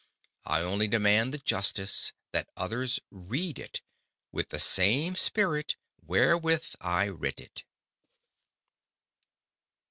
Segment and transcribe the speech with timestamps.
[0.45, 3.83] I only demand the Justice, that others read it,
[4.31, 7.63] with the same Spirit wherewith I writ it.